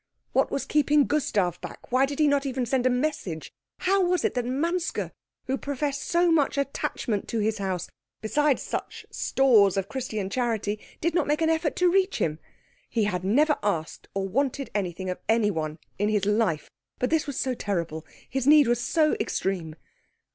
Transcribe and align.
What 0.33 0.49
was 0.49 0.65
keeping 0.65 1.05
Gustav 1.05 1.61
back? 1.61 1.91
Why 1.91 2.07
did 2.07 2.17
he 2.17 2.27
not 2.27 2.43
even 2.47 2.65
send 2.65 2.87
a 2.87 2.89
message? 2.89 3.53
How 3.81 4.01
was 4.03 4.25
it 4.25 4.33
that 4.33 4.45
Manske, 4.47 5.11
who 5.45 5.59
professed 5.59 6.01
so 6.01 6.31
much 6.31 6.57
attachment 6.57 7.27
to 7.27 7.37
his 7.37 7.59
house, 7.59 7.87
besides 8.19 8.63
such 8.63 9.05
stores 9.11 9.77
of 9.77 9.89
Christian 9.89 10.27
charity, 10.31 10.79
did 11.01 11.13
not 11.13 11.27
make 11.27 11.43
an 11.43 11.51
effort 11.51 11.75
to 11.75 11.91
reach 11.91 12.17
him? 12.17 12.39
He 12.89 13.03
had 13.03 13.23
never 13.23 13.59
asked 13.61 14.07
or 14.15 14.27
wanted 14.27 14.71
anything 14.73 15.11
of 15.11 15.19
anyone 15.29 15.77
in 15.99 16.09
his 16.09 16.25
life; 16.25 16.71
but 16.97 17.11
this 17.11 17.27
was 17.27 17.37
so 17.37 17.53
terrible, 17.53 18.03
his 18.27 18.47
need 18.47 18.65
was 18.65 18.81
so 18.81 19.13
extreme. 19.19 19.75